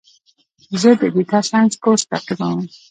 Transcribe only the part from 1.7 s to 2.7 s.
کورس تعقیبوم.